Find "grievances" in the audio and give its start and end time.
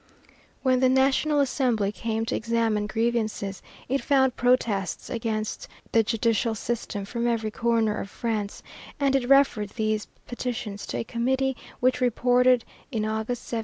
2.87-3.61